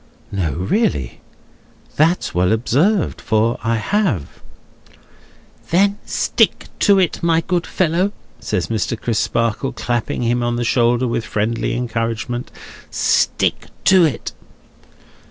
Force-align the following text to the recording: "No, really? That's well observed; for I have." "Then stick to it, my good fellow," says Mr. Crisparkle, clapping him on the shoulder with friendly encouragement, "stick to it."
"No, 0.31 0.53
really? 0.53 1.21
That's 1.95 2.33
well 2.33 2.51
observed; 2.53 3.21
for 3.21 3.59
I 3.63 3.75
have." 3.75 4.41
"Then 5.69 5.99
stick 6.07 6.69
to 6.79 6.97
it, 6.97 7.21
my 7.21 7.41
good 7.41 7.67
fellow," 7.67 8.11
says 8.39 8.65
Mr. 8.65 8.99
Crisparkle, 8.99 9.73
clapping 9.73 10.23
him 10.23 10.41
on 10.41 10.55
the 10.55 10.63
shoulder 10.63 11.07
with 11.07 11.23
friendly 11.23 11.75
encouragement, 11.75 12.49
"stick 12.89 13.67
to 13.83 14.03
it." 14.03 14.31